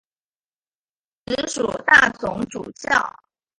[1.27, 3.15] 直属大总主教。